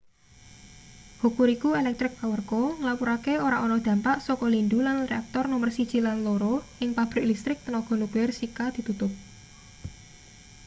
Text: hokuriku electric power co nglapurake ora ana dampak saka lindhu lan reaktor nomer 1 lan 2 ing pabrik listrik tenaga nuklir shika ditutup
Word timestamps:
hokuriku 1.23 1.69
electric 1.81 2.13
power 2.21 2.39
co 2.49 2.61
nglapurake 2.79 3.33
ora 3.47 3.57
ana 3.65 3.77
dampak 3.87 4.17
saka 4.27 4.45
lindhu 4.55 4.79
lan 4.87 4.97
reaktor 5.11 5.45
nomer 5.53 5.69
1 5.83 6.05
lan 6.07 6.17
2 6.29 6.83
ing 6.83 6.89
pabrik 6.97 7.25
listrik 7.29 7.57
tenaga 7.65 7.93
nuklir 8.01 8.29
shika 8.39 8.65
ditutup 8.75 9.11